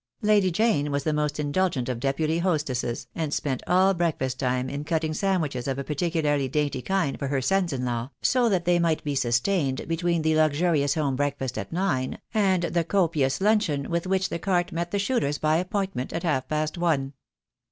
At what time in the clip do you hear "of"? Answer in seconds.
1.87-1.99, 5.67-5.77